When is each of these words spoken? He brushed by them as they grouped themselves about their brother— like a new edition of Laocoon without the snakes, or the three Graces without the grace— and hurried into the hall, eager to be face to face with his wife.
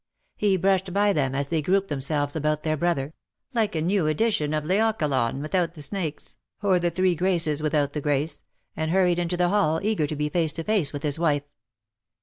He 0.35 0.57
brushed 0.57 0.93
by 0.93 1.13
them 1.13 1.35
as 1.35 1.49
they 1.49 1.61
grouped 1.61 1.89
themselves 1.89 2.35
about 2.35 2.63
their 2.63 2.75
brother— 2.75 3.13
like 3.53 3.75
a 3.75 3.83
new 3.83 4.07
edition 4.07 4.51
of 4.51 4.63
Laocoon 4.65 5.43
without 5.43 5.75
the 5.75 5.83
snakes, 5.83 6.37
or 6.63 6.79
the 6.79 6.89
three 6.89 7.13
Graces 7.13 7.61
without 7.61 7.93
the 7.93 8.01
grace— 8.01 8.43
and 8.75 8.89
hurried 8.89 9.19
into 9.19 9.37
the 9.37 9.49
hall, 9.49 9.79
eager 9.83 10.07
to 10.07 10.15
be 10.15 10.27
face 10.27 10.53
to 10.53 10.63
face 10.63 10.91
with 10.91 11.03
his 11.03 11.19
wife. 11.19 11.43